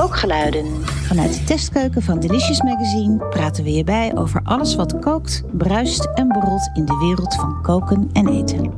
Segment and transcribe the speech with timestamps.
[0.00, 0.84] Kookgeluiden.
[0.84, 6.08] Vanuit de testkeuken van Delicious Magazine praten we je bij over alles wat kookt, bruist
[6.14, 8.72] en borrelt in de wereld van koken en eten.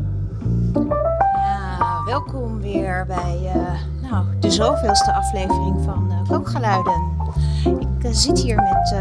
[1.79, 7.03] Ja, welkom weer bij uh, nou, de zoveelste aflevering van uh, Kookgeluiden.
[7.65, 8.95] Ik uh, zit hier met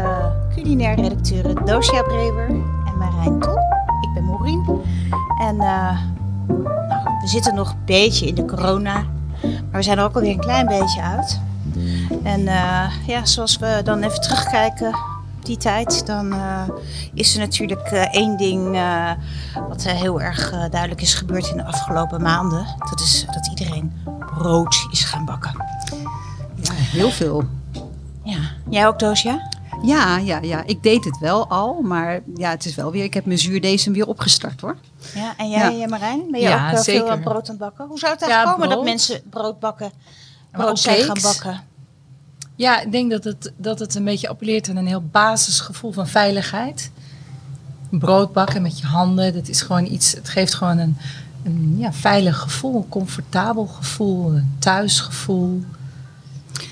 [0.54, 2.48] culinair redacteuren Dosia Brewer
[2.86, 3.58] en Marijn Tol.
[4.00, 4.80] Ik ben Maureen.
[5.40, 5.96] En nou,
[7.20, 9.04] we zitten nog een beetje in de corona
[9.42, 11.40] maar we zijn er ook alweer een klein beetje uit.
[12.22, 16.68] En uh, ja, zoals we dan even terugkijken op die tijd, dan uh,
[17.14, 18.78] is er natuurlijk uh, één ding
[19.68, 22.66] wat heel erg duidelijk is gebeurd in de afgelopen maanden.
[22.90, 23.92] Dat is dat iedereen
[24.38, 25.64] brood is gaan bakken.
[26.62, 27.44] Ja, heel veel.
[28.22, 29.50] Ja, jij ook Doosja?
[29.82, 33.04] Ja, ja, ja, ik deed het wel al, maar ja, het is wel weer.
[33.04, 34.76] Ik heb mijn zuurdesem weer opgestart hoor.
[35.14, 35.88] Ja, en jij, ja.
[35.88, 37.86] Marijn, ben je ja, ook veel brood aan het bakken?
[37.86, 39.92] Hoe zou het eigenlijk komen dat mensen brood bakken,
[40.50, 41.60] brood zijn gaan bakken?
[42.56, 46.08] Ja, ik denk dat het, dat het een beetje appelleert aan een heel basisgevoel van
[46.08, 46.90] veiligheid.
[47.90, 50.96] Brood bakken met je handen, dat is gewoon iets, het geeft gewoon een,
[51.42, 55.64] een ja, veilig gevoel, een comfortabel gevoel, een thuisgevoel.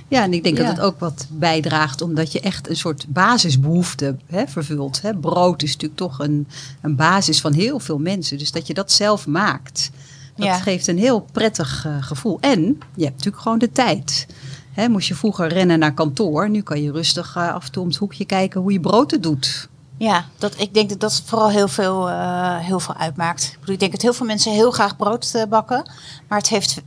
[0.09, 4.17] Ja, en ik denk dat het ook wat bijdraagt omdat je echt een soort basisbehoefte
[4.27, 5.03] hè, vervult.
[5.03, 5.15] Hè.
[5.15, 6.49] Brood is natuurlijk toch een,
[6.81, 8.39] een basis van heel veel mensen.
[8.39, 9.91] Dus dat je dat zelf maakt,
[10.37, 12.39] dat geeft een heel prettig uh, gevoel.
[12.41, 12.61] En
[12.95, 14.27] je hebt natuurlijk gewoon de tijd.
[14.73, 17.83] Hè, moest je vroeger rennen naar kantoor, nu kan je rustig uh, af en toe
[17.83, 19.69] om het hoekje kijken hoe je brood doet.
[19.97, 23.45] Ja, dat, ik denk dat dat vooral heel veel, uh, heel veel uitmaakt.
[23.45, 25.91] Ik, bedoel, ik denk dat heel veel mensen heel graag brood bakken.
[26.29, 26.83] Maar het heeft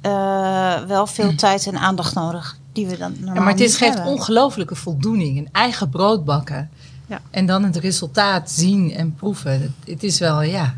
[0.87, 4.75] wel veel tijd en aandacht nodig die we dan normaal ja, Maar het geeft ongelofelijke
[4.75, 5.37] voldoening.
[5.37, 6.69] Een eigen brood bakken.
[7.07, 7.21] Ja.
[7.29, 9.75] En dan het resultaat zien en proeven.
[9.85, 10.75] Het, is wel, ja...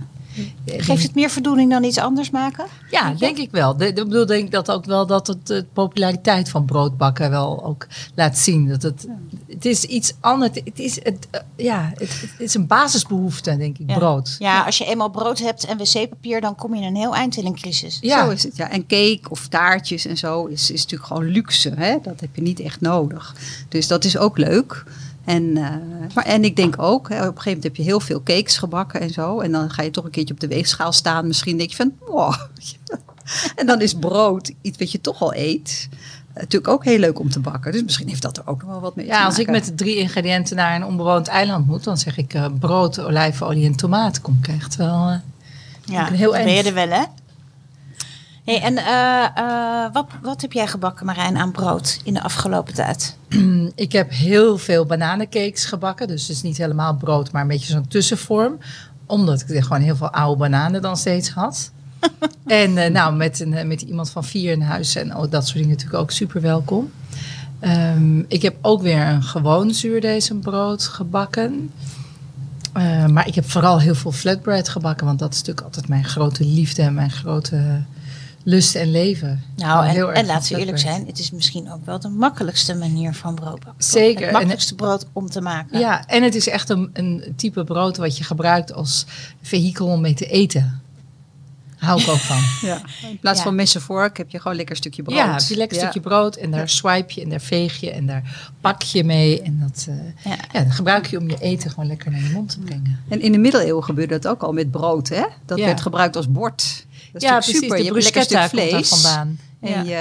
[0.65, 2.65] Geeft het meer voldoening dan iets anders maken?
[2.89, 3.81] Ja, denk ik wel.
[3.81, 8.37] Ik bedoel, denk dat ook wel dat het de populariteit van broodbakken wel ook laat
[8.37, 8.67] zien.
[8.67, 9.07] Dat het,
[9.47, 10.51] het is iets anders.
[10.63, 14.35] Het is, het, eh, ja, het, het, is een basisbehoefte, denk ik, brood.
[14.39, 17.37] Ja, als je eenmaal brood hebt en wc-papier, dan kom je in een heel eind
[17.37, 17.97] in een crisis.
[18.01, 18.25] Ja.
[18.25, 18.69] Zo is het, ja.
[18.69, 21.73] En cake of taartjes en zo is, is natuurlijk gewoon luxe.
[21.75, 21.97] Hè?
[22.01, 23.35] Dat heb je niet echt nodig.
[23.69, 24.83] Dus dat is ook leuk.
[25.25, 25.69] En, uh,
[26.13, 28.57] maar, en ik denk ook, hè, op een gegeven moment heb je heel veel cakes
[28.57, 29.39] gebakken en zo.
[29.39, 31.27] En dan ga je toch een keertje op de weegschaal staan.
[31.27, 32.33] Misschien denk je van, wow.
[33.55, 35.89] en dan is brood iets wat je toch al eet.
[36.33, 37.71] Natuurlijk ook heel leuk om te bakken.
[37.71, 39.31] Dus misschien heeft dat er ook nog wel wat mee ja, te maken.
[39.31, 42.33] Ja, als ik met de drie ingrediënten naar een onbewoond eiland moet, dan zeg ik
[42.33, 44.21] uh, brood, olijfolie en tomaat.
[44.21, 45.09] Kom ik echt wel.
[45.09, 45.15] Uh,
[45.85, 47.03] ja, heel ben je er wel, hè?
[48.45, 52.73] Hey, en uh, uh, wat, wat heb jij gebakken, Marijn, aan brood in de afgelopen
[52.73, 53.17] tijd?
[53.75, 56.07] Ik heb heel veel bananencakes gebakken.
[56.07, 58.57] Dus het is niet helemaal brood, maar een beetje zo'n tussenvorm.
[59.05, 61.71] Omdat ik gewoon heel veel oude bananen dan steeds had.
[62.45, 65.57] en uh, nou, met, een, met iemand van vier in huis en oh, dat soort
[65.57, 66.91] dingen natuurlijk ook super welkom.
[67.61, 71.71] Um, ik heb ook weer een gewoon zuurdesembrood gebakken.
[72.77, 76.03] Uh, maar ik heb vooral heel veel flatbread gebakken, want dat is natuurlijk altijd mijn
[76.03, 77.83] grote liefde en mijn grote
[78.45, 79.43] lust en leven.
[79.55, 83.13] Nou, en, en laten we eerlijk zijn, het is misschien ook wel de makkelijkste manier
[83.13, 83.83] van brood bakken.
[83.83, 84.23] Zeker.
[84.23, 85.79] Het makkelijkste brood om te maken.
[85.79, 89.05] Ja, en het is echt een, een type brood wat je gebruikt als
[89.41, 90.81] vehikel om mee te eten.
[91.77, 92.41] Hou ik ook van.
[92.69, 92.81] Ja.
[93.09, 95.17] In plaats van messen vork heb je gewoon een lekker stukje brood.
[95.17, 97.91] Ja, heb je een lekker stukje brood en daar swipe je en daar veeg je
[97.91, 99.41] en daar pak je mee.
[99.41, 99.95] En dat, uh,
[100.53, 100.63] ja.
[100.63, 102.99] dat gebruik je om je eten gewoon lekker naar je mond te brengen.
[103.09, 105.09] En in de middeleeuwen gebeurde dat ook al met brood.
[105.09, 105.23] Hè?
[105.45, 106.85] Dat werd gebruikt als bord
[107.21, 107.77] ja, precies, super.
[107.77, 108.89] Je hebt lekker stuk vlees.
[108.89, 109.39] vandaan.
[109.59, 109.93] En je,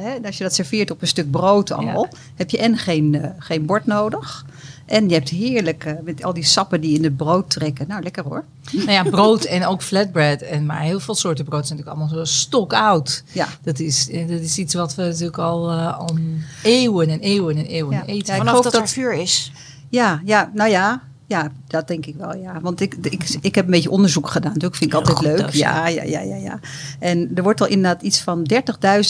[0.00, 3.24] hè, als je dat serveert op een stuk brood al, heb je en geen, uh,
[3.38, 4.44] geen bord nodig.
[4.90, 7.88] En je hebt heerlijk uh, met al die sappen die in het brood trekken.
[7.88, 8.44] Nou, lekker hoor.
[8.72, 10.40] Nou ja, brood en ook flatbread.
[10.40, 13.22] En, maar heel veel soorten brood zijn natuurlijk allemaal zo stokoud.
[13.32, 13.48] Ja.
[13.62, 16.18] Dat is, eh, dat is iets wat we natuurlijk al, uh, al
[16.62, 18.34] eeuwen en eeuwen en eeuwen eten.
[18.34, 19.52] Ja, Vanaf dat, dat er vuur is.
[19.88, 22.60] Ja, ja, nou ja, ja, dat denk ik wel, ja.
[22.60, 24.54] Want ik, ik, ik heb een beetje onderzoek gedaan.
[24.54, 25.50] Dat vind ik altijd leuk.
[25.50, 26.60] Ja, ja, ja, ja, ja.
[26.98, 28.50] En er wordt al inderdaad iets van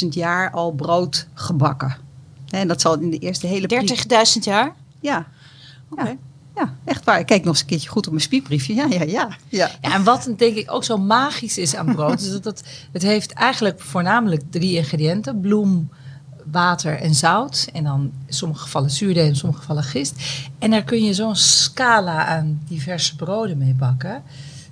[0.02, 1.96] 30.000 jaar al brood gebakken.
[2.50, 3.68] En dat zal in de eerste hele...
[4.36, 4.74] 30.000 jaar?
[5.00, 5.26] Ja.
[5.90, 6.16] Oké.
[6.54, 6.74] Ja.
[6.84, 7.18] echt waar.
[7.18, 8.74] Ik kijk nog eens een keertje goed op mijn spiekbriefje.
[8.74, 9.70] Ja, ja, ja, ja.
[9.80, 13.02] ja en wat denk ik ook zo magisch is aan brood, is dat het, het
[13.02, 15.40] heeft eigenlijk voornamelijk drie ingrediënten.
[15.40, 15.90] Bloem,
[16.50, 17.68] water en zout.
[17.72, 20.14] En dan in sommige gevallen zuurdeeg, in sommige gevallen gist.
[20.58, 24.22] En daar kun je zo'n scala aan diverse broden mee bakken.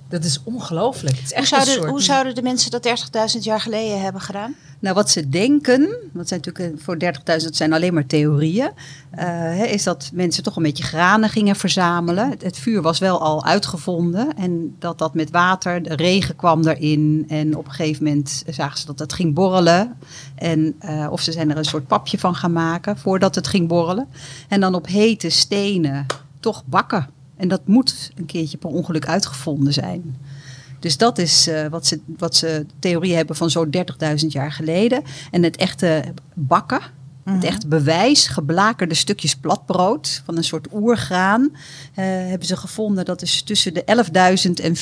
[0.09, 1.15] Dat is ongelooflijk.
[1.15, 1.89] Het is Hoe echt zouden, soort...
[1.89, 2.87] hoe zouden de mensen dat
[3.35, 4.55] 30.000 jaar geleden hebben gedaan?
[4.81, 5.79] Nou, wat ze denken,
[6.13, 8.71] dat zijn natuurlijk eh, voor 30.000 dat zijn alleen maar theorieën,
[9.09, 12.29] eh, hè, is dat mensen toch een beetje granen gingen verzamelen.
[12.29, 16.67] Het, het vuur was wel al uitgevonden en dat dat met water, de regen kwam
[16.67, 19.97] erin en op een gegeven moment zagen ze dat het ging borrelen.
[20.35, 23.67] En, eh, of ze zijn er een soort papje van gaan maken voordat het ging
[23.67, 24.07] borrelen.
[24.47, 26.05] En dan op hete stenen
[26.39, 27.18] toch bakken.
[27.39, 30.17] En dat moet een keertje per ongeluk uitgevonden zijn.
[30.79, 35.03] Dus dat is eh, wat, ze, wat ze theorie hebben van zo'n 30.000 jaar geleden.
[35.31, 36.03] En het echte
[36.33, 36.79] bakken,
[37.23, 41.49] het echte bewijs, geblakerde stukjes platbrood van een soort oergraan,
[41.93, 43.05] eh, hebben ze gevonden.
[43.05, 44.75] Dat is tussen de 11.000 en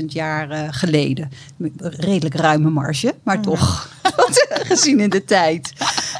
[0.00, 1.30] 14.000 jaar eh, geleden.
[1.78, 3.90] Redelijk ruime marge, maar toch
[4.70, 5.72] gezien in de tijd.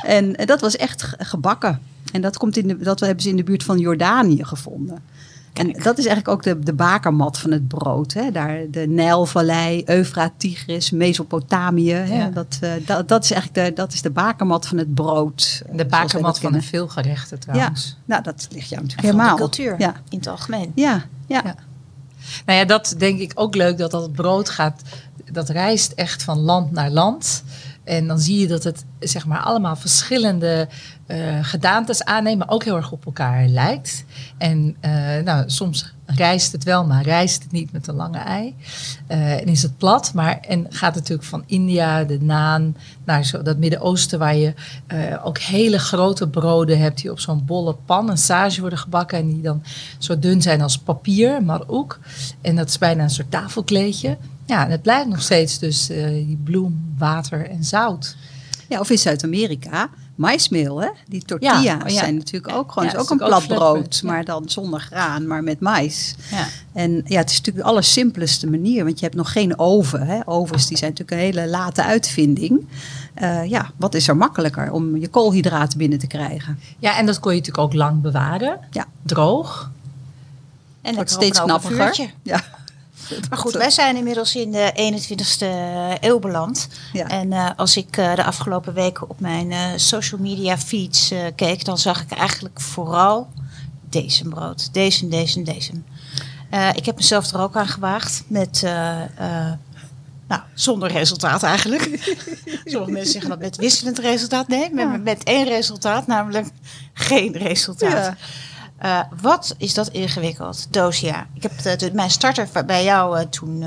[0.03, 1.81] En dat was echt ge- gebakken.
[2.13, 5.03] En dat, komt in de, dat hebben ze in de buurt van Jordanië gevonden.
[5.59, 8.13] En dat is eigenlijk ook de, de bakermat van het brood.
[8.13, 8.31] Hè?
[8.31, 11.93] Daar de Nijlvallei, Eufraat, Tigris, Mesopotamië.
[11.93, 12.19] Hè?
[12.19, 12.29] Ja.
[12.29, 15.63] Dat, eh, dat, dat is eigenlijk de, dat is de bakermat van het brood.
[15.73, 17.97] De bakermat van de veelgerechten Ja, trouwens.
[18.05, 19.37] nou dat ligt jou natuurlijk van de helemaal.
[19.37, 20.73] cultuur Ja, in het algemeen.
[20.75, 21.41] ja, ja.
[21.45, 21.55] Ja.
[22.47, 24.83] Nou ja, dat denk ik ook leuk dat dat brood gaat.
[25.33, 27.43] Dat reist echt van land naar land.
[27.87, 30.69] En dan zie je dat het zeg maar allemaal verschillende
[31.07, 34.05] eh, gedaantes aanneemt, maar ook heel erg op elkaar lijkt.
[34.39, 34.91] En eh,
[35.25, 38.55] nou, soms rijst het wel, maar rijst het niet met een lange ei.
[39.07, 43.43] Eh, en is het plat, maar en gaat natuurlijk van India, de naan, naar zo,
[43.43, 44.55] dat Midden-Oosten waar je
[45.23, 49.29] ook hele grote broden hebt die op zo'n bolle pan, een sage worden gebakken en
[49.29, 49.63] die dan
[49.99, 51.99] zo dun zijn als papier, maar ook.
[52.41, 54.17] En dat is bijna een soort tafelkleedje.
[54.47, 58.17] Ja, en het blijft nog steeds dus eh, die bloem, water en zout.
[58.69, 60.89] Ja, of in Zuid-Amerika, maismeel, hè?
[61.09, 61.99] Die tortilla's Ja, oh ja.
[61.99, 64.11] zijn natuurlijk ook gewoon Ja, is ook een plat brood, ja.
[64.11, 66.15] maar dan zonder graan, maar met mais.
[66.31, 66.47] Ja.
[66.73, 70.07] En ja, het is natuurlijk de allersimpelste manier, want je hebt nog geen oven.
[70.07, 70.21] Hè?
[70.25, 72.67] Ovens die zijn natuurlijk een hele late uitvinding.
[73.15, 76.59] Eh, ja, wat is er makkelijker om je koolhydraten binnen te krijgen?
[76.79, 78.59] ja, en dat kon je natuurlijk ook lang bewaren.
[78.71, 78.81] Ja.
[78.81, 79.71] Het Droog.
[80.83, 82.11] En wordt lekker steeds knappiger.
[82.23, 82.43] Ja.
[83.31, 85.47] Maar goed, wij zijn inmiddels in de 21ste
[86.01, 86.69] eeuw beland.
[86.93, 87.09] Ja.
[87.09, 91.65] En eh, als ik eh, de afgelopen weken op mijn eh, social media feeds keek,
[91.65, 93.29] dan zag ik eigenlijk vooral
[93.91, 94.73] deze brood.
[94.75, 95.73] Deze, deze, deze.
[96.75, 98.63] Ik heb mezelf er ook aan gewaagd met.
[100.29, 101.83] nou, zonder resultaat eigenlijk.
[102.65, 104.49] Sommige mensen zeggen dat met wisselend resultaat.
[104.49, 104.97] Nee, met, Ja.
[104.97, 106.47] met één resultaat, namelijk
[106.93, 107.91] geen resultaat.
[107.91, 108.17] Ja.
[108.79, 110.73] Eh, wat is dat ingewikkeld?
[110.73, 111.27] Dosia.
[111.35, 113.65] Ik heb de- mijn starter bij jou eh, toen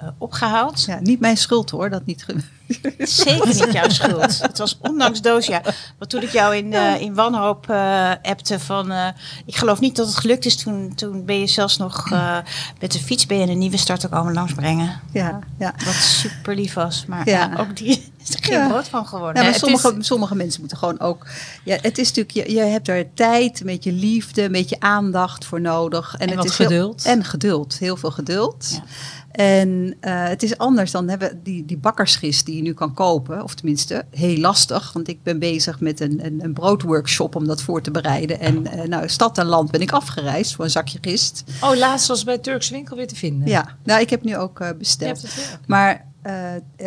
[0.00, 0.84] eh, eh, opgehaald.
[0.84, 2.26] Ja, niet mijn schuld hoor, dat niet.
[2.98, 4.38] Zeker niet jouw schuld.
[4.42, 5.62] Het was ondanks Dosia.
[5.98, 8.92] Want toen ik jou in, eh, in wanhoop eh appte van...
[9.46, 10.56] ik geloof niet dat het gelukt is.
[10.56, 12.10] Toen, toen ben je zelfs nog
[12.80, 15.00] met de fiets ben je een nieuwe starter komen langsbrengen.
[15.12, 15.74] Ja, ja.
[15.84, 17.04] Wat super lief was.
[17.06, 17.50] Maar Ja.
[17.58, 17.88] ook die
[18.24, 18.68] is er geen Ja.
[18.68, 19.42] brood van geworden.
[19.42, 21.26] Ja, maar sommige, is- sommige mensen moeten gewoon ook.
[21.64, 25.44] Ja, het is natuurlijk, je, je hebt er tijd, een beetje liefde, een beetje aandacht
[25.44, 26.14] voor nodig.
[26.18, 27.04] En het wat is heel- geduld.
[27.04, 28.68] en geduld, heel veel geduld.
[28.72, 28.82] Ja.
[29.40, 33.42] En eh, het is anders dan hebben die, die bakkersgist die je nu kan kopen,
[33.42, 37.62] of tenminste heel lastig, want ik ben bezig met een, een, een broodworkshop om dat
[37.62, 38.40] voor te bereiden.
[38.40, 41.44] En eh, nou, stad en land ben ik afgereisd voor een zakje gist.
[41.60, 43.48] Oh, laatst was bij Turks winkel weer te vinden.
[43.48, 45.24] Ja, nou, ik heb nu ook Je besteld.
[45.66, 46.08] Maar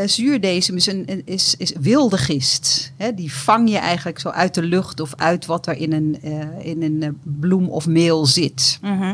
[0.05, 2.91] zuurdesem is, een, is, is wilde gist.
[2.97, 3.13] Hè?
[3.13, 6.21] Die vang je eigenlijk zo uit de lucht of uit wat er in een,
[6.59, 8.77] in een bloem of meel zit.
[8.81, 9.13] Mhm.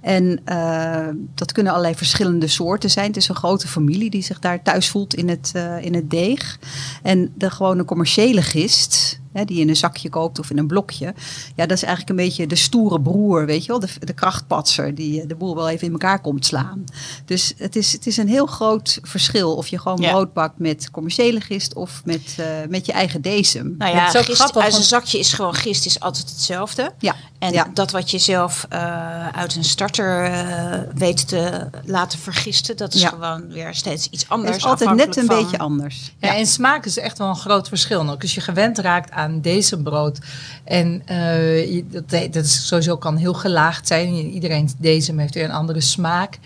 [0.00, 3.06] En eh, dat kunnen allerlei verschillende soorten zijn.
[3.06, 6.10] Het is een grote familie die zich daar thuis voelt in het, eh, in het
[6.10, 6.58] deeg.
[7.02, 10.66] En de gewone commerciële gist, hè, die je in een zakje koopt of in een
[10.66, 11.14] blokje.
[11.56, 13.80] Ja, dat is eigenlijk een beetje de stoere broer, weet je wel.
[13.80, 16.84] De, de krachtpatser die eh, de boel wel even in elkaar komt slaan.
[17.24, 20.10] Dus het is, het is een heel groot verschil of je gewoon Ja.
[20.10, 23.74] brood bakt met commerciële gist of met, eh, met je eigen decem.
[23.78, 26.28] Nou Het ja, is ook gist grappig, uit een zakje is gewoon gist is altijd
[26.30, 26.92] hetzelfde.
[26.98, 27.66] Ja, En ja.
[27.74, 33.00] dat wat je zelf eh, uit een starter eh, weet te laten vergisten, dat is
[33.00, 33.08] Ja.
[33.08, 34.56] gewoon weer steeds iets Het anders.
[34.56, 36.12] is altijd net een beetje anders.
[36.18, 38.10] Ja, en smaak is echt wel een groot verschil.
[38.10, 40.18] Ook als je gewend raakt aan deze brood.
[40.64, 44.14] En eh, je- dat, dat is sowieso kan heel gelaagd zijn.
[44.14, 46.38] Iedereen deze heeft weer een andere smaak.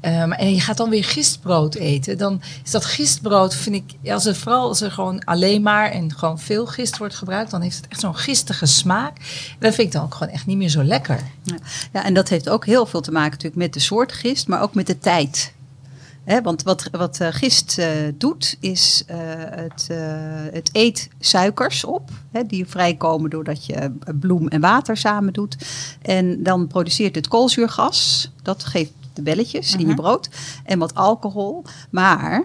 [0.00, 2.18] Ehm, en je gaat dan weer gistbrood eten.
[2.18, 6.14] Dan is dat gistbrood, vind ik, als het, vooral als er gewoon alleen maar en
[6.16, 9.16] gewoon veel gist wordt gebruikt, dan heeft het echt zo'n gistige smaak.
[9.18, 11.20] En dat vind ik dan ook gewoon echt niet meer zo lekker.
[11.42, 11.56] Ja.
[11.92, 14.62] ja, en dat heeft ook heel veel te maken natuurlijk met de soort gist, maar
[14.62, 15.54] ook met de tijd.
[16.42, 19.16] Want wat, wat eh, gist eh, doet, is eh,
[19.50, 19.88] het,
[20.52, 22.10] het eet suikers op,
[22.46, 25.56] die vrijkomen doordat je bloem en water samen doet.
[26.02, 28.30] En dan produceert het koolzuurgas.
[28.42, 29.96] Dat geeft de belletjes in je Mhm.
[29.96, 30.28] brood.
[30.64, 31.64] En wat alcohol.
[31.90, 32.44] Maar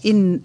[0.00, 0.40] in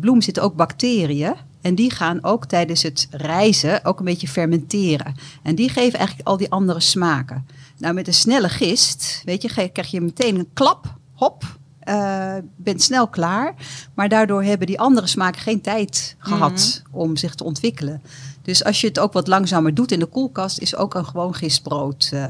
[0.00, 1.34] bloem zitten ook bacteriën.
[1.62, 5.14] En die gaan ook tijdens het rijzen ook een beetje fermenteren.
[5.42, 7.46] En die geven eigenlijk al die andere smaken.
[7.78, 11.44] Nou, met een snelle gist, weet je, krijg je meteen een klap, hop,
[11.80, 13.54] eh bent snel klaar.
[13.94, 18.02] Maar daardoor hebben die andere smaken geen tijd gehad om zich te ontwikkelen.
[18.42, 21.34] Dus als je het ook wat langzamer doet in de koelkast, is ook een gewoon
[21.34, 22.08] gistbrood.
[22.12, 22.20] eh,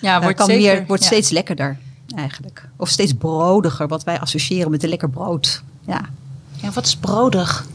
[0.00, 1.08] Ja, eh, wordt kan zeker, meer, wordt ja.
[1.08, 1.78] steeds lekkerder
[2.16, 2.68] eigenlijk.
[2.76, 5.62] Of steeds brodiger, wat wij associëren met een lekker brood.
[5.86, 6.00] Ja.
[6.56, 7.66] Ja, wat is brodig?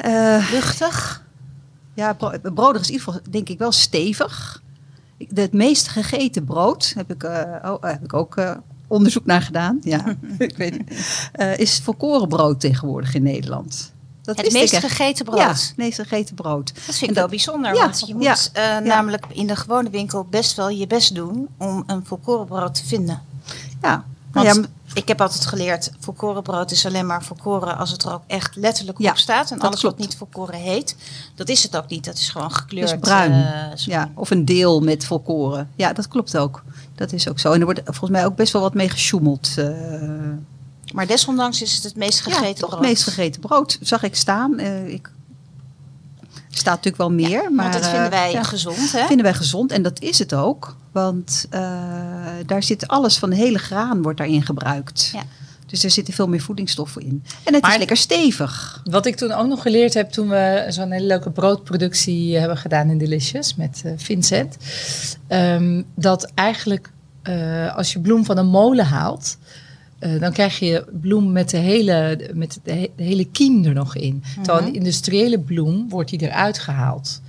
[0.00, 1.24] Eh, Luchtig?
[1.94, 4.62] Ja, bro- brodig is in ieder geval denk ik wel stevig.
[5.18, 8.38] De- Het meest gegeten brood heb ik, eh, oh, eh, heb ik ook
[8.86, 9.78] onderzoek naar gedaan.
[9.82, 10.80] Ja, ik weet
[11.56, 13.92] is volkorenbrood tegenwoordig in Nederland.
[14.22, 15.38] Dat Het meest gegeten brood?
[15.38, 16.72] Ja, het meest gegeten brood.
[16.86, 20.24] Dat vind ik wel bijzonder, ja, want je moet ja, namelijk in de gewone winkel
[20.24, 23.22] best wel je best doen om een volkorenbrood te vinden.
[23.82, 24.62] Ja, Want ja,
[24.94, 28.98] ik heb altijd geleerd, volkorenbrood is alleen maar volkoren als het er ook echt letterlijk
[28.98, 29.50] Ja, op staat.
[29.50, 30.96] En alles wat niet volkoren heet,
[31.34, 32.04] dat is het ook niet.
[32.04, 33.00] Dat is gewoon gekleurd.
[33.00, 33.32] Bruin.
[33.32, 35.70] eh, ja, of een deel met volkoren.
[35.76, 36.62] Ja, dat klopt ook.
[36.94, 37.52] Dat is ook zo.
[37.52, 39.50] En er wordt volgens mij ook best wel wat mee gesjoemeld.
[39.56, 39.70] eh,
[40.92, 42.80] Maar desondanks is het het meest gegeten ja, toch brood.
[42.80, 43.78] het meest gegeten brood.
[43.80, 44.58] Zag ik staan.
[44.58, 45.10] Eh, ik
[46.50, 47.52] staat natuurlijk wel meer.
[47.52, 49.06] maar, Want dat vinden eh, wij ja, gezond, hè?
[49.06, 49.72] vinden wij gezond.
[49.72, 50.76] En dat is het ook.
[50.92, 51.60] Want eh,
[52.46, 55.10] daar zit alles van de hele graan wordt daarin gebruikt.
[55.12, 55.22] Ja.
[55.66, 57.22] Dus er zitten veel meer voedingsstoffen in.
[57.44, 58.80] En het Maar- is lekker stevig.
[58.84, 62.90] Wat ik toen ook nog geleerd heb toen we zo'n hele leuke broodproductie hebben gedaan
[62.90, 64.56] in Delicious met eh, Vincent.
[65.26, 66.90] ehm, dat eigenlijk
[67.22, 69.36] eh, als je bloem van een molen haalt,
[70.00, 73.74] eh, dan krijg je bloem met de hele, met de, he- de hele kiem er
[73.74, 74.22] nog in.
[74.42, 77.20] Terwijl een industriële bloem wordt die eruit gehaald.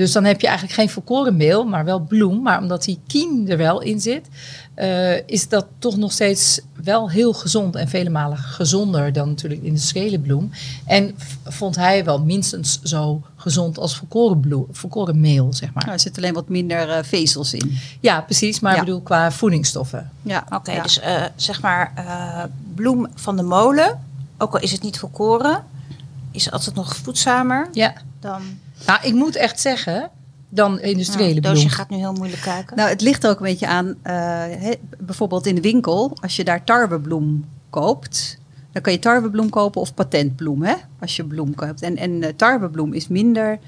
[0.00, 2.42] Dus dan heb je eigenlijk geen volkoren meel, maar wel bloem.
[2.42, 4.28] Maar omdat die kiem er wel in zit,
[4.74, 9.60] eh, is dat toch nog steeds wel heel gezond en vele malen gezonder dan natuurlijk
[9.60, 10.50] de industriële bloem.
[10.86, 11.14] En
[11.44, 15.82] vond hij wel minstens zo gezond als volkoren, bloem, volkoren meel, zeg maar.
[15.82, 17.78] Nou, er zitten alleen wat minder eh, vezels in.
[18.00, 18.60] Ja, precies.
[18.60, 18.78] Maar Ja.
[18.78, 20.10] ik bedoel qua voedingsstoffen.
[20.22, 20.82] Ja, Oké, ja.
[20.82, 22.42] dus eh, zeg maar eh,
[22.74, 24.00] bloem van de molen,
[24.38, 25.64] ook al is het niet volkoren,
[26.30, 27.92] is altijd nog voedzamer Ja.
[28.20, 28.42] Dan...
[28.86, 30.10] Nou, ik moet echt zeggen,
[30.48, 31.54] dan industriële Nou, bloem.
[31.54, 32.76] Doosje gaat nu heel moeilijk kijken.
[32.76, 33.94] Nou, het ligt er ook een beetje aan.
[34.02, 38.38] eh, bijvoorbeeld in de winkel, als je daar tarwebloem koopt,
[38.72, 41.82] dan kan je tarwebloem kopen of patentbloem, hè, als je bloem koopt.
[41.82, 43.58] En, en eh, tarwebloem is minder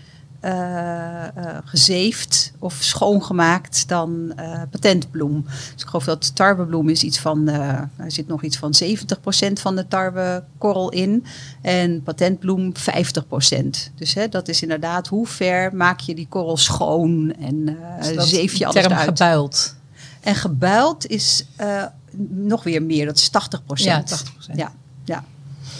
[1.65, 5.45] gezeefd of schoongemaakt dan eh, patentbloem.
[5.45, 9.61] Dus ik geloof dat tarwebloem is iets van, eh, er zit nog iets van 70%
[9.61, 11.25] van de tarwekorrel in.
[11.63, 13.91] En patentbloem 50%.
[13.95, 17.69] Dus hè, dat is inderdaad hoe ver maak je die korrel schoon en
[18.01, 19.09] eh Dus zeef je alles term eruit.
[19.09, 19.75] gebuild.
[20.21, 21.85] En gebuild is eh,
[22.29, 24.55] nog weer meer, dat is 80 Ja, 80%.
[24.55, 24.73] Ja,
[25.05, 25.25] ja,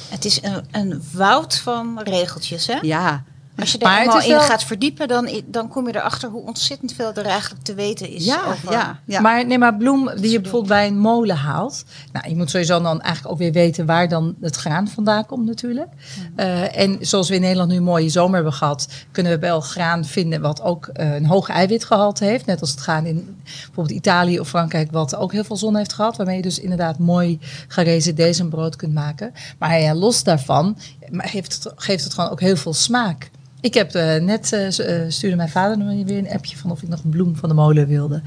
[0.09, 2.79] Het is een, een woud van regeltjes, hè?
[2.81, 3.25] ja.
[3.59, 6.47] Als je Maar daar is in wel- gaat verdiepen, dan, dan kom je erachter hoe
[6.47, 8.25] ontzettend veel er eigenlijk te weten is.
[8.25, 9.21] Ja, over- ja, ja.
[9.21, 11.85] Maar nee, maar bloem die je bijvoorbeeld bij een molen haalt.
[12.13, 15.47] Nou, je moet sowieso dan eigenlijk ook weer weten waar dan het graan vandaan komt
[15.47, 15.89] natuurlijk.
[16.37, 19.61] Eh, en zoals we in Nederland nu een mooie zomer hebben gehad, kunnen we wel
[19.61, 22.47] graan vinden wat ook eh, een hoog eiwitgehalte heeft.
[22.47, 25.93] Net als het graan in bijvoorbeeld Italië of Frankrijk, wat ook heel veel zon heeft
[25.93, 26.17] gehad.
[26.17, 29.33] Waarmee je dus inderdaad mooi gerezen brood kunt maken.
[29.59, 30.77] Maar ja, los daarvan
[31.11, 33.31] maar heeft het, geeft het gewoon ook heel veel smaak.
[33.63, 36.83] Ik heb eh, net eh, eh, stuurde mijn vader me weer een appje van of
[36.83, 38.23] ik nog een bloem van de molen wilde.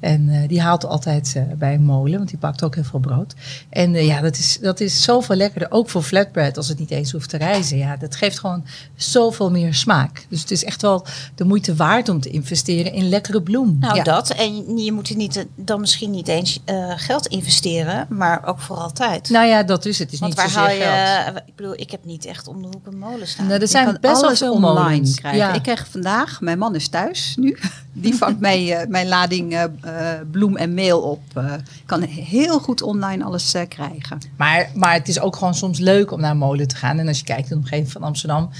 [0.00, 3.34] En die haalt altijd bij een molen, want die pakt ook heel veel brood.
[3.68, 7.12] En ja, dat is, dat is zoveel lekkerder, ook voor flatbread, als het niet eens
[7.12, 7.78] hoeft te rijzen.
[7.78, 8.64] Ja, dat geeft gewoon
[8.96, 10.26] zoveel meer smaak.
[10.28, 13.76] Dus het is echt wel de moeite waard om te investeren in lekkere bloem.
[13.80, 14.02] Nou, ja.
[14.02, 14.30] dat.
[14.30, 16.60] En je moet er niet, dan misschien niet eens
[16.96, 19.28] geld investeren, maar ook voor altijd.
[19.28, 20.12] Nou ja, dat is het.
[20.12, 21.24] Is Want niet waar zozeer haal je...
[21.24, 21.36] geld.
[21.46, 23.46] Ik bedoel, ik heb niet echt om de hoek een molen staan.
[23.46, 25.40] Nou, er zijn best wel veel online krijgen.
[25.40, 25.52] Ja.
[25.52, 27.58] Ik krijg vandaag, mijn man is thuis nu,
[27.92, 31.22] die vangt mij, eh, mijn lading eh, eh, bloem en meel op.
[31.56, 34.18] Ik kan heel goed online alles krijgen.
[34.36, 36.98] Maar, maar het is ook gewoon soms leuk om naar een molen te gaan.
[36.98, 38.50] En als je kijkt in de omgeving van Amsterdam,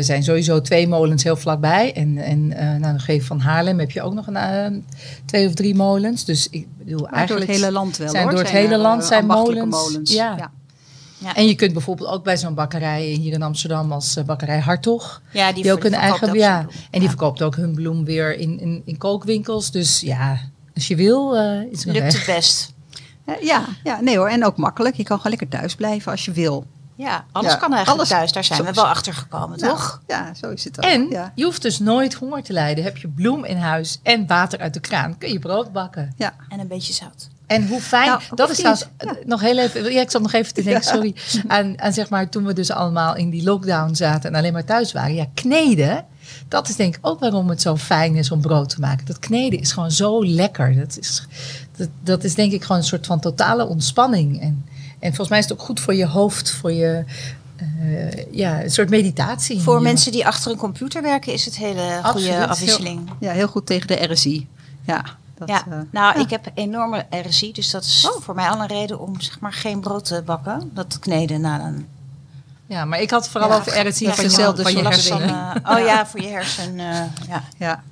[0.00, 1.94] zijn sowieso twee molens heel vlakbij.
[1.94, 4.84] En, en naar de omgeving van Haarlem heb je ook nog een,
[5.24, 6.24] twee of drie molens.
[6.24, 8.30] Dus ik bedoel, Maar door eigenlijk het hele land wel zijn hoor.
[8.30, 10.12] door het Zijn hele land zijn molens.
[10.12, 10.36] Ja.
[10.36, 10.50] Ja.
[11.18, 11.34] Ja.
[11.34, 15.22] En je kunt bijvoorbeeld ook bij zo'n bakkerij hier in Amsterdam als eh, bakkerij Hartog.
[15.32, 16.58] ja, Die, ook een eigen ook ja.
[16.60, 17.08] En die Ja.
[17.08, 19.70] verkoopt ook hun bloem weer in, in, in kookwinkels.
[19.70, 20.38] Dus ja,
[20.74, 22.12] als je wil, eh, is Lukt weg.
[22.26, 22.72] het best.
[23.42, 24.28] Ja, ja, nee hoor.
[24.28, 24.94] En ook makkelijk.
[24.94, 26.64] Je kan gewoon lekker thuis blijven als je wil.
[26.94, 28.32] Ja, alles Ja, kan eigenlijk alles- thuis.
[28.32, 30.00] Daar zijn zo- we wel achter gekomen, Nou, toch?
[30.06, 30.84] Ja, zo is het ook.
[30.90, 31.32] En ja.
[31.34, 32.84] je hoeft dus nooit honger te lijden.
[32.84, 36.12] Heb je bloem in huis en water uit de kraan, kun je brood bakken.
[36.16, 36.34] Ja.
[36.48, 37.28] En een beetje zout.
[37.48, 40.32] En hoe fijn, Nou, dat is trouwens, eh, nog heel even, ja, ik zat nog
[40.32, 40.92] even te denken, Ja.
[40.92, 41.14] sorry,
[41.46, 44.64] aan, aan zeg maar toen we dus allemaal in die lockdown zaten en alleen maar
[44.64, 45.14] thuis waren.
[45.14, 46.04] Ja, kneden,
[46.48, 49.06] dat is denk ik ook waarom het zo fijn is om brood te maken.
[49.06, 50.76] Dat kneden is gewoon zo lekker.
[50.76, 51.26] Dat is,
[51.76, 54.40] dat, dat is denk ik gewoon een soort van totale ontspanning.
[54.40, 54.64] En,
[54.98, 57.04] en volgens mij is het ook goed voor je hoofd, voor je,
[57.56, 59.60] eh, ja, een soort meditatie.
[59.60, 59.80] Voor Ja.
[59.80, 62.48] mensen die achter een computer werken is het hele goede Absoluut.
[62.48, 63.10] afwisseling.
[63.20, 64.46] ja, heel goed tegen de RSI.
[64.82, 65.04] Ja,
[65.38, 66.24] dat, ja, eh, nou, ja.
[66.24, 68.22] ik heb enorme RSI, dus dat is Oh.
[68.22, 70.70] voor mij al een reden om zeg maar geen brood te bakken.
[70.74, 71.88] Dat kneden na een
[72.66, 75.60] Ja, maar ik had vooral Ja, over RSI ja, van je, hetzelfde van je hersenen.
[75.64, 76.78] oh ja, voor je hersen.
[76.78, 77.42] eh, ja.
[77.56, 77.82] Ja.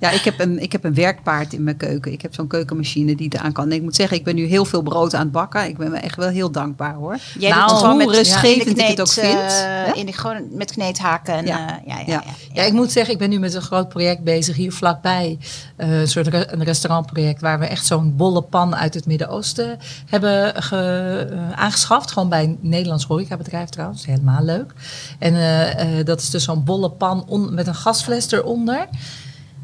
[0.00, 2.12] Ja, ik heb, een, ik heb een werkpaard in mijn keuken.
[2.12, 3.64] Ik heb zo'n keukenmachine die eraan kan.
[3.64, 5.64] En ik moet zeggen, ik ben nu heel veel brood aan het bakken.
[5.68, 7.18] Ik ben me echt wel heel dankbaar hoor.
[7.38, 9.94] Jij Nou, doet het gewoon hoe met rustgevend de ik het ook vind, eh, ja.
[9.94, 11.34] in de, gewoon met kneedhaken.
[11.34, 11.58] En, Ja.
[11.58, 11.80] ja.
[11.86, 12.22] ja, ja, Ja.
[12.26, 15.38] ja, Ja, ik moet zeggen, ik ben nu met een groot project bezig hier vlakbij.
[15.76, 19.78] Eh, een soort re- een restaurantproject waar we echt zo'n bolle pan uit het Midden-Oosten
[20.06, 22.10] hebben ge- eh, aangeschaft.
[22.12, 24.06] Gewoon bij een Nederlands horecabedrijf trouwens.
[24.06, 24.72] Helemaal leuk.
[25.18, 28.88] En eh, eh, dat is dus zo'n bolle pan on- met een gasfles eronder.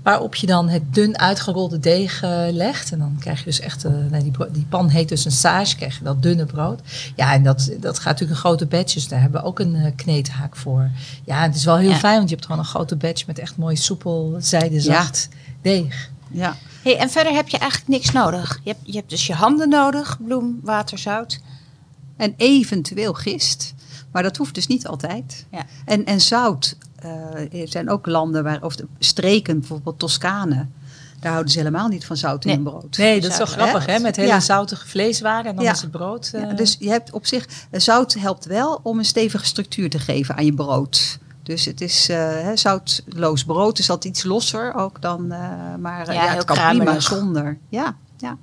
[0.09, 2.93] Waarop je dan het dun uitgerolde deeg eh, legt.
[2.93, 5.99] En dan krijg je dus echt, nee, die, die pan heet dus een sage, krijg
[5.99, 6.81] je dat dunne brood.
[7.17, 9.09] Ja, en dat, dat gaat natuurlijk in grote batches.
[9.09, 10.91] Daar hebben we ook een eh, kneedhaak voor.
[11.25, 11.97] Ja, het is wel heel Ja.
[11.97, 15.29] fijn, want je hebt gewoon een grote batch met echt mooi soepel, zijdezacht
[15.63, 16.11] deeg.
[16.31, 16.57] Ja.
[16.83, 18.61] Hey, en verder heb je eigenlijk niks nodig.
[18.63, 21.41] Je hebt, je hebt dus je handen nodig, bloem, water, zout.
[22.17, 23.75] En eventueel gist.
[24.13, 25.47] Maar dat hoeft dus niet altijd.
[25.51, 25.65] Ja.
[25.85, 26.77] En, en zout.
[26.99, 30.67] eh, er zijn ook landen waar, of de streken, bijvoorbeeld Toscane.
[31.21, 32.57] Daar houden ze helemaal niet van zout in Nee.
[32.57, 32.97] hun brood.
[32.97, 33.99] Nee, dat is wel grappig, hè?
[33.99, 34.41] Met hele Ja.
[34.41, 35.73] zoutige vleeswaren en dan Ja.
[35.73, 36.31] is het brood.
[36.35, 39.99] Eh, dus je hebt op zich, eh, zout helpt wel om een stevige structuur te
[39.99, 41.19] geven aan je brood.
[41.43, 42.11] Dus het is
[42.55, 45.27] zoutloos brood is altijd iets losser ook dan,
[45.81, 47.59] maar Ja, het kan prima zonder.
[47.69, 48.37] Ja, ja.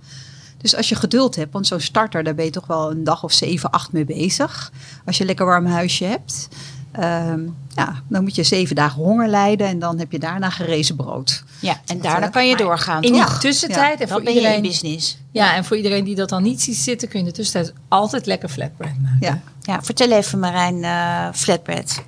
[0.66, 3.24] Dus als je geduld hebt, want zo'n starter, daar ben je toch wel een dag
[3.24, 4.72] of zeven, acht mee bezig.
[5.06, 6.48] Als je een lekker warm huisje hebt.
[6.92, 7.40] Ehm,
[7.76, 11.44] ja, dan moet je zeven dagen honger lijden en dan heb je daarna gerezen brood.
[11.60, 13.40] Ja, en Dat, daarna eh, kan je doorgaan, in toch?
[13.40, 15.18] tussentijd, en voor ben je in iedereen, business.
[15.32, 17.74] ja, en voor iedereen die dat dan niet ziet zitten, kun je in de tussentijd
[17.88, 19.18] altijd lekker flatbread maken.
[19.20, 19.42] Ja.
[19.62, 22.04] Ja, vertel even Marijn, eh, flatbread.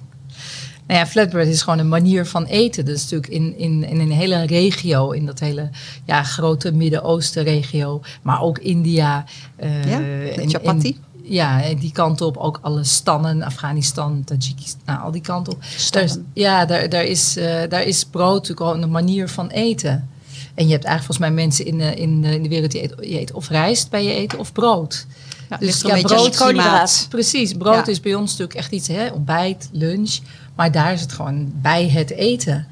[0.87, 2.87] Nou ja, flatbread is gewoon een manier van eten.
[2.87, 5.69] Is natuurlijk in, in, in een hele regio, in dat hele
[6.05, 9.25] ja, grote Midden-Oosten regio, maar ook India.
[9.55, 10.87] eh, Ja, de en- chapati.
[10.89, 15.59] en- ja, die kant op ook alle stannen, Afghanistan, Tajikistan, nou, al die kant op.
[15.91, 19.47] Daar is, ja, daar, daar, is, eh, daar is brood natuurlijk gewoon een manier van
[19.49, 20.09] eten.
[20.55, 22.81] En je hebt eigenlijk volgens mij mensen in de, in de, in de wereld die
[22.81, 25.05] eten, je eet of rijst bij je eten of brood.
[25.49, 27.05] Ja, Dus ja, brood-.
[27.09, 27.91] Precies, brood Ja.
[27.91, 30.17] is bij ons natuurlijk echt iets, hè, ontbijt, lunch.
[30.57, 32.67] Maar daar is het gewoon bij het eten.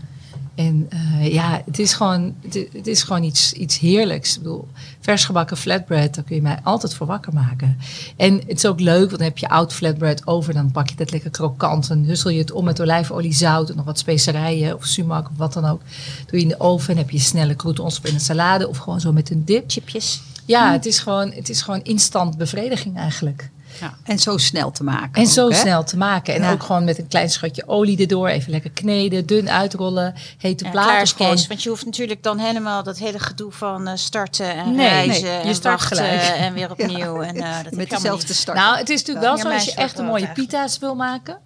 [0.56, 2.36] En eh, ja, het is gewoon,
[2.74, 4.36] het is, gewoon iets, iets heerlijks.
[4.36, 4.68] Ik bedoel,
[5.00, 7.78] vers gebakken flatbread, daar kun je mij altijd voor wakker maken.
[8.16, 10.54] En het is ook leuk, want dan heb je oud flatbread over.
[10.54, 11.88] Dan pak je dat lekker krokant.
[11.88, 15.38] Dan hussel je het om met olijfolie, zout en nog wat specerijen of sumac of
[15.38, 15.82] wat dan ook.
[16.26, 19.00] Doe je in de oven en heb je snelle croutons in een salade of gewoon
[19.00, 19.64] zo met een dip.
[19.68, 20.22] Chipjes.
[20.46, 23.50] Ja, het is gewoon, het is gewoon instant bevrediging eigenlijk.
[23.80, 23.94] Ja.
[24.04, 25.14] En zo snel te maken.
[25.14, 25.56] En ook, zo hè?
[25.56, 26.34] snel te maken.
[26.34, 26.52] En Ja.
[26.52, 28.28] ook gewoon met een klein schatje olie erdoor.
[28.28, 30.14] Even lekker kneden, dun uitrollen.
[30.38, 30.84] Hete Ja, plaat.
[30.86, 33.88] klaar of is gewoon- Kees, want je hoeft natuurlijk dan helemaal dat hele gedoe van
[33.88, 36.22] eh, starten en Nee, reizen nee, je en start wachten gelijk.
[36.22, 37.22] en weer opnieuw.
[37.22, 38.58] En, eh, dat Met dezelfde start.
[38.58, 41.38] Nou, het is natuurlijk wel zo als je echt een mooie pita's wil maken.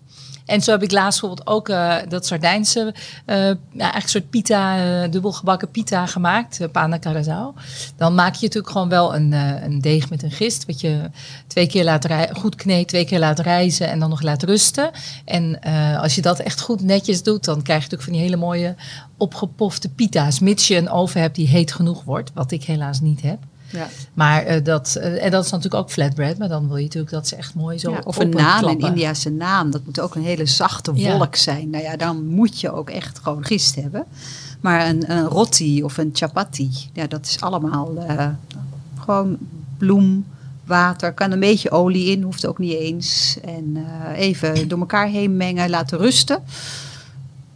[0.49, 2.93] En zo heb ik laatst bijvoorbeeld ook eh, dat Sardijnse,
[3.25, 6.99] ja, eigenlijk soort pita, eh, dubbelgebakken pita gemaakt, uh, pana.
[7.95, 11.09] Dan maak je natuurlijk gewoon wel een, een deeg met een gist, wat je
[11.47, 14.91] twee keer laat goed kneedt, twee keer laat rijzen en dan nog laat rusten.
[15.25, 15.59] En
[16.01, 18.75] als je dat echt goed netjes doet, dan krijg je natuurlijk van die hele mooie
[19.17, 20.39] opgepofte pita's.
[20.39, 23.39] Mits je een oven hebt die heet genoeg wordt, wat ik helaas niet heb.
[23.71, 23.87] Ja.
[24.13, 27.11] Maar eh, dat, eh, en dat is natuurlijk ook flatbread, maar dan wil je natuurlijk
[27.11, 28.79] dat ze echt mooi zo Ja, of een naam, een.
[28.79, 29.71] Indiase naam.
[29.71, 31.17] Dat moet ook een hele zachte Ja.
[31.17, 31.69] wolk zijn.
[31.69, 34.05] Nou ja, dan moet je ook echt gewoon gist hebben.
[34.61, 38.27] Maar een, een roti of een chapati, ja, dat is allemaal eh,
[38.99, 39.37] gewoon
[39.77, 40.25] bloem,
[40.65, 41.13] water.
[41.13, 43.37] Kan een beetje olie in, hoeft ook niet eens.
[43.45, 46.43] En even door elkaar heen mengen, laten rusten.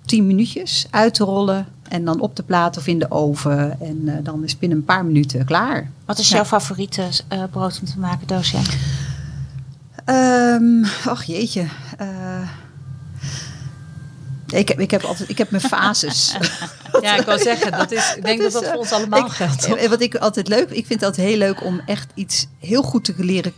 [0.06, 3.82] 10 minuutjes, uitrollen en dan op de plaat of in de oven.
[3.82, 5.90] En eh, dan is binnen een paar minuten klaar.
[6.06, 6.36] Wat is Ja.
[6.36, 8.58] jouw favoriete eh, brood om te maken, Doosje?
[10.06, 11.66] Ehm ach jeetje.
[11.98, 12.50] eh,
[14.48, 16.36] ik, heb, ik, heb altijd, ik heb mijn fases.
[17.02, 19.26] Ja, ik wou zeggen, dat is, ik denk dat is, dat voor eh, ons allemaal
[19.26, 19.88] ik, geldt.
[19.90, 23.04] Wat ik altijd leuk, ik vind het altijd heel leuk om echt iets heel goed
[23.06, 23.54] te leren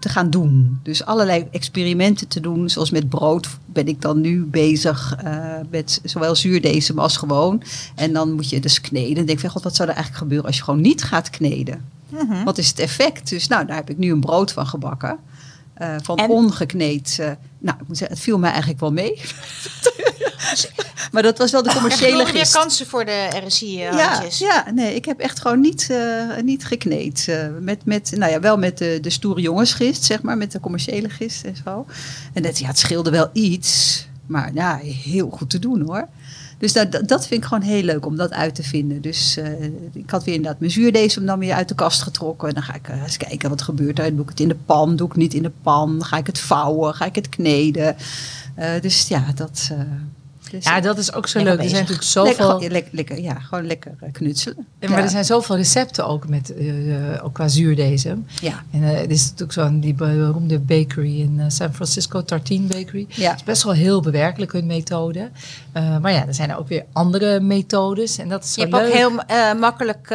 [0.00, 0.80] te gaan doen.
[0.82, 2.70] Dus allerlei experimenten te doen.
[2.70, 7.62] Zoals met brood ben ik dan nu bezig uh, met zowel zuurdesem als gewoon.
[7.94, 9.16] En dan moet je dus kneden.
[9.16, 11.84] En denk ik, god, wat zou er eigenlijk gebeuren als je gewoon niet gaat kneden?
[12.08, 12.44] Mhm.
[12.44, 13.28] Wat is het effect?
[13.28, 15.16] Dus nou, daar heb ik nu een brood van gebakken.
[15.82, 17.16] Uh, van En- ongekneed.
[17.20, 19.10] eh, nou, ik moet zeggen, het viel mij eigenlijk wel mee.
[21.12, 22.54] maar dat was wel de commerciële Krijg je weer gist.
[22.56, 24.38] kansen voor de Ja, RSI-handjes.
[24.38, 27.24] ja, nee, ik heb echt gewoon niet, eh, niet gekneed.
[27.28, 30.60] eh, met, met, nou ja, wel met de, de stoere jongensgist, zeg maar, met de
[30.60, 31.86] commerciële gist en zo.
[32.32, 36.08] En dat, ja, het scheelde wel iets, maar ja, heel goed te doen hoor.
[36.58, 39.00] Dus dat, dat- vind ik gewoon heel leuk om dat uit te vinden.
[39.00, 39.62] Dus eh,
[39.92, 42.48] ik had weer inderdaad mijn zuurdesem dan weer uit de kast getrokken.
[42.48, 44.10] En dan ga ik eh, eens kijken wat gebeurt er.
[44.14, 46.04] Doe ik het in de pan, doe ik het niet in de pan?
[46.04, 46.94] Ga ik het vouwen?
[46.94, 47.96] Ga ik het kneden?
[48.54, 49.68] Eh, dus ja, dat...
[49.72, 49.78] eh,
[50.60, 51.64] Ja, dat is ook zo Lekker leuk.
[51.64, 52.60] Er zijn natuurlijk zoveel...
[52.70, 54.66] lekker, lekker, ja, gewoon lekker eh, knutselen.
[54.80, 54.96] Maar ja.
[55.02, 58.26] er zijn zoveel recepten ook, met, eh, eh, ook qua zuurdesem.
[58.40, 58.62] Ja.
[58.70, 63.06] En er is natuurlijk zo'n die beroemde bakery in San Francisco, Tartine Bakery.
[63.08, 63.30] Ja.
[63.30, 65.30] Het is best wel heel bewerkelijk hun methode.
[65.72, 68.18] Maar ja, er zijn ook weer andere methodes.
[68.18, 68.92] En dat is Je zo hebt ook leuk.
[68.92, 70.06] heel eh, makkelijk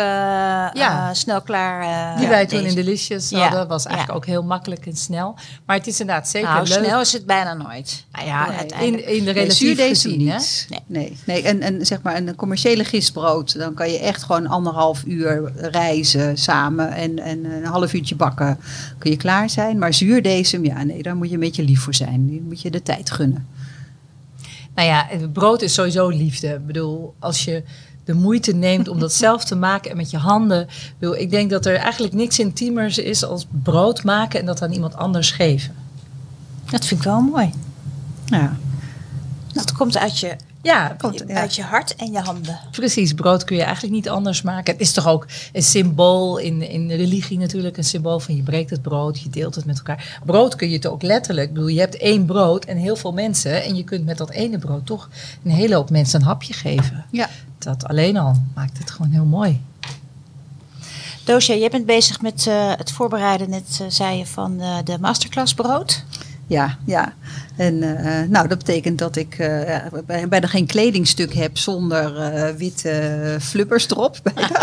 [0.74, 1.14] Ja.
[1.14, 2.18] snel klaar.
[2.20, 2.70] die wij toen deze.
[2.70, 3.40] in Delicious Ja.
[3.40, 5.36] hadden, was eigenlijk ook heel makkelijk en snel.
[5.66, 6.84] Maar het is inderdaad zeker Nou, leuk.
[6.86, 8.06] snel is het bijna nooit.
[8.12, 10.22] Nou ja, in, in de relatief gezien?
[10.34, 10.68] Niet.
[10.88, 11.18] Nee.
[11.26, 11.42] Nee.
[11.42, 16.38] En, en zeg maar een commerciële gistbrood, dan kan je echt gewoon anderhalf uur reizen
[16.38, 18.60] samen en, en een half uurtje bakken.
[18.98, 19.78] Kun je klaar zijn.
[19.78, 22.28] Maar zuurdesem, ja, nee, daar moet je een beetje lief voor zijn.
[22.28, 23.48] Die moet je de tijd gunnen.
[24.76, 26.48] Nou ja, het brood is sowieso liefde.
[26.48, 27.64] Ik bedoel, als je
[28.04, 30.68] de moeite neemt om dat zelf te maken en met je handen.
[31.18, 34.96] Ik denk dat er eigenlijk niks intiemers is als brood maken en dat aan iemand
[34.96, 35.76] anders geven.
[36.70, 37.52] Dat vind ik wel mooi.
[38.26, 38.58] Ja.
[39.58, 41.36] Dat komt uit je, Ja, Komt, ja.
[41.36, 42.60] uit je hart en je handen.
[42.72, 43.14] precies.
[43.14, 44.74] Brood kun je eigenlijk niet anders maken.
[44.74, 47.78] Het is toch ook een symbool in, in religie natuurlijk.
[47.78, 50.20] Een symbool van je breekt het brood, je deelt het met elkaar.
[50.26, 51.48] Brood kun je het ook letterlijk.
[51.48, 53.64] Ik bedoel, je hebt één brood en heel veel mensen.
[53.64, 55.10] En je kunt met dat ene brood toch
[55.44, 57.06] een hele hoop mensen een hapje geven.
[57.12, 57.30] Ja.
[57.60, 59.62] Dat alleen al maakt het gewoon heel mooi.
[61.24, 64.98] Doosja, jij bent bezig met eh, het voorbereiden, net eh, zei je, van eh, de
[65.00, 66.04] masterclass brood.
[66.48, 67.14] Ja, ja.
[67.56, 69.76] En eh, nou, dat betekent dat ik eh,
[70.30, 74.18] bijna geen kledingstuk heb zonder eh, witte flubbers erop.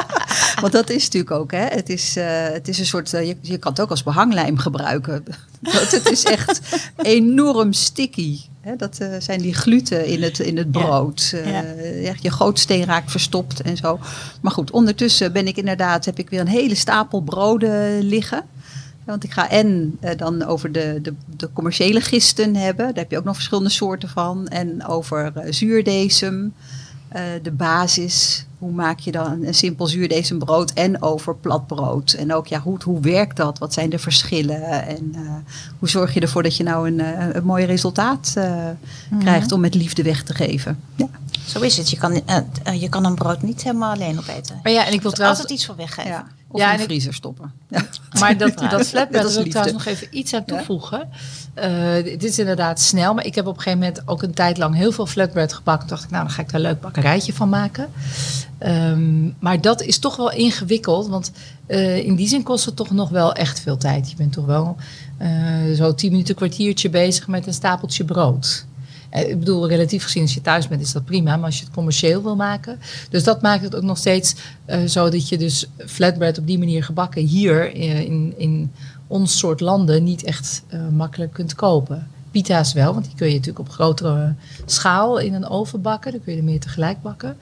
[0.61, 1.67] Want dat is natuurlijk ook, hè.
[1.67, 2.15] Het is,
[2.53, 5.25] het is een soort, je, je kan het ook als behanglijm gebruiken.
[5.61, 6.61] Dat, het is echt
[6.97, 8.39] enorm sticky.
[8.61, 8.77] Hè?
[8.77, 11.35] Dat zijn die gluten in het, in het brood.
[11.45, 11.65] Ja.
[12.05, 13.99] echt je gootsteen raakt verstopt en zo.
[14.41, 18.45] Maar goed, ondertussen ben ik inderdaad, heb ik weer een hele stapel broden liggen.
[19.05, 22.87] Want ik ga en eh, dan over de, de, de commerciële gisten hebben.
[22.87, 24.49] Daar heb je ook nog verschillende soorten van.
[24.49, 26.55] En over eh, zuurdesem,
[27.09, 28.47] eh, de basis.
[28.59, 32.13] Hoe maak je dan een simpel zuurdesembrood en over platbrood.
[32.13, 33.59] En ook, ja, hoe, hoe werkt dat?
[33.59, 34.87] Wat zijn de verschillen?
[34.87, 35.21] En eh,
[35.79, 38.69] hoe zorg je ervoor dat je nou een, eh, een mooi resultaat eh,
[39.19, 40.81] krijgt om met liefde weg te geven?
[40.97, 41.09] Ja.
[41.47, 41.91] Zo is het.
[41.91, 42.23] Je kan,
[42.81, 44.61] je kan een brood niet helemaal alleen opeten.
[44.63, 46.11] Maar ja, en ik wil Er trouwens altijd iets voor weggeven.
[46.11, 46.27] ja.
[46.55, 47.53] Of Ja, in en de vriezer stoppen.
[47.69, 47.85] Ja.
[48.21, 51.09] Maar dat, dat Dat is wil ik trouwens nog even iets aan toevoegen.
[51.55, 54.59] Eh, dit is inderdaad snel, maar ik heb op een gegeven moment ook een tijd
[54.59, 55.87] lang heel veel flatbread gebakken.
[55.87, 57.89] Toen dacht ik, nou, dan ga ik daar een leuk bakkerijtje van maken.
[58.59, 61.33] Ehm, maar dat is toch wel ingewikkeld, want
[61.67, 64.11] eh, in die zin kost het toch nog wel echt veel tijd.
[64.11, 64.77] Je bent toch wel
[65.19, 65.31] eh,
[65.77, 68.67] zo tien minuten, kwartiertje bezig met een stapeltje brood.
[69.15, 71.65] Eh, Ik bedoel, relatief gezien als je thuis bent is dat prima, maar als je
[71.65, 72.79] het commercieel wil maken.
[73.11, 76.59] Dus dat maakt het ook nog steeds eh, zo dat je dus flatbread op die
[76.59, 78.73] manier gebakken hier eh, in, in
[79.07, 82.09] ons soort landen niet echt makkelijk kunt kopen.
[82.31, 86.13] Pita's wel, want die kun je natuurlijk op grotere schaal in een oven bakken.
[86.13, 87.37] Dan kun je er meer tegelijk bakken.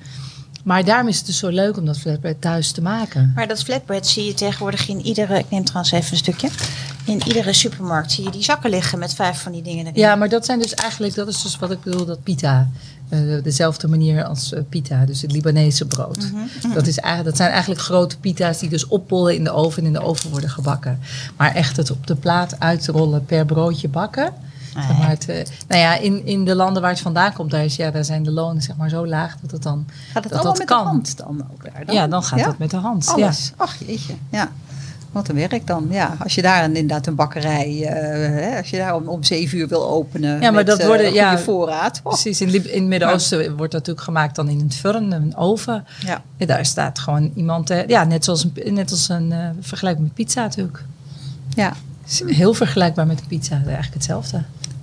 [0.62, 3.32] Maar daarom is het dus zo leuk om dat flatbread thuis te maken.
[3.34, 5.38] Maar dat flatbread zie je tegenwoordig in iedere...
[5.38, 6.48] Ik neem trouwens even een stukje.
[7.04, 10.00] In iedere supermarkt zie je die zakken liggen met vijf van die dingen erin.
[10.00, 12.68] Ja, maar dat zijn dus eigenlijk, dat is dus wat ik bedoel, dat pita.
[13.08, 16.30] Eh, dezelfde manier als eh, pita, dus het Libanese brood.
[16.74, 19.92] Dat, is, dat zijn eigenlijk grote pita's die dus oppollen in de oven en in
[19.92, 20.98] de oven worden gebakken.
[21.36, 24.32] Maar echt het op de plaat uitrollen per broodje bakken.
[24.74, 24.84] Nee.
[24.86, 27.64] Zeg maar het, eh, nou ja, in, in de landen waar het vandaan komt, daar,
[27.64, 30.32] is, ja, daar zijn de lonen zeg maar zo laag dat het dan Gaat het
[30.32, 30.82] dat allemaal dat met kan.
[30.84, 31.84] de hand dan ook daar?
[31.86, 31.94] Dan?
[31.94, 32.44] Ja, dan gaat Ja?
[32.44, 33.04] dat met de hand.
[33.04, 33.12] Ja.
[33.12, 33.52] Alles.
[33.56, 34.50] Ach jeetje, ja.
[35.12, 35.86] Wat een werk dan.
[35.90, 39.22] Ja, als je daar een, inderdaad een bakkerij, eh, hè, als je daar om, om
[39.22, 40.30] zeven uur wil openen.
[40.34, 42.00] Ja, maar met, dat eh, worden- goede ja, voorraad.
[42.02, 45.84] Oh, Precies, in, het Midden-Oosten wordt dat natuurlijk gemaakt dan in een furn, een oven.
[46.06, 46.22] Ja.
[46.36, 50.42] Ja, daar staat gewoon iemand, ja, net zoals een, net als een vergelijkbaar met pizza
[50.42, 50.84] natuurlijk.
[51.54, 51.72] Ja.
[52.02, 54.42] Het Heel vergelijkbaar met de pizza, eigenlijk hetzelfde.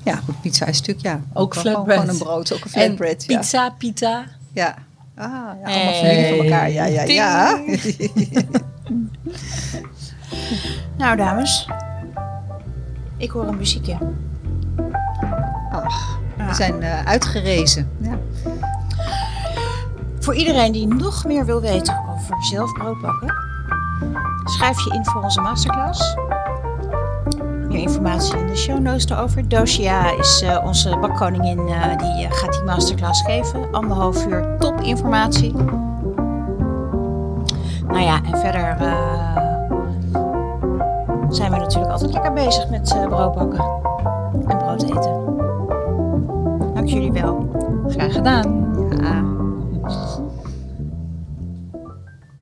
[0.09, 1.21] Ja, goed, pizza is stuk, ja.
[1.33, 1.99] Ook flatbread.
[1.99, 3.23] Gewoon een brood, ook een flatbread.
[3.27, 4.23] en pizza, pita.
[4.53, 4.65] Ja.
[4.65, 4.75] ja.
[5.15, 5.93] Ah, ja, allemaal Hey.
[5.99, 6.69] familie van elkaar.
[6.71, 7.57] Ja, ja, ja.
[10.97, 11.69] Nou, dames.
[13.17, 13.97] Ik hoor een muziekje.
[15.71, 16.47] Ach, Ja.
[16.47, 17.89] we zijn eh, uitgerezen.
[18.01, 18.17] Ja.
[20.19, 23.33] Voor iedereen die nog meer wil weten over zelf brood bakken,
[24.43, 26.15] schrijf je in voor onze masterclass.
[27.81, 29.47] Informatie in de show notes erover.
[29.47, 33.71] Dosia is eh, onze bakkoningin, eh, die eh, gaat die masterclass geven.
[33.71, 35.53] Anderhalf uur top informatie.
[37.87, 38.77] Nou ja, en verder
[41.29, 43.65] zijn we natuurlijk altijd lekker bezig met brood bakken
[44.47, 45.17] en brood eten.
[46.73, 47.49] Dank jullie wel.
[47.87, 48.67] Graag gedaan.